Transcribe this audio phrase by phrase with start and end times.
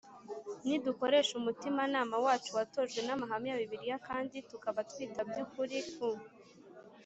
[0.65, 6.09] Nidukoresha umutimanama wacu watojwe n amahame ya bibiliya kandi tukaba twita by ukuri ku